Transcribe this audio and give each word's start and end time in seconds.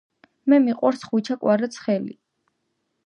მე 0.53 0.57
მიყვარს 0.63 1.05
ხვიჩა 1.09 1.37
კვარაცხელია 1.45 2.19